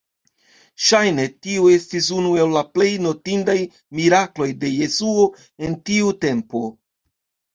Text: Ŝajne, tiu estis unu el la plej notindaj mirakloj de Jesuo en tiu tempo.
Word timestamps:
Ŝajne, 0.85 1.23
tiu 1.47 1.65
estis 1.73 2.05
unu 2.21 2.31
el 2.45 2.55
la 2.55 2.63
plej 2.77 2.87
notindaj 3.05 3.57
mirakloj 3.99 4.47
de 4.63 4.71
Jesuo 4.77 5.27
en 5.67 5.75
tiu 5.91 6.09
tempo. 6.25 6.63